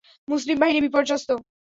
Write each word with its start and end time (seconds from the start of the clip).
মুসলিম 0.27 0.57
বাহিনী 0.59 0.79
বিপর্যস্ত। 0.81 1.29